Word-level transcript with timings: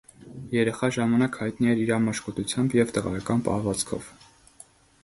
Երեխա 0.53 0.87
ժամանակ 0.95 1.37
հայտնի 1.41 1.69
էր 1.75 1.83
իր 1.83 1.91
ամաչկոտությամբ 1.99 2.79
և 2.81 2.95
տղայական 2.97 3.47
պահվածքով։ 3.51 4.11